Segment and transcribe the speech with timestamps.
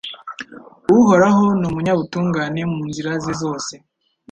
[0.97, 3.73] Uhoraho ni umunyabutungane mu nzira ze zose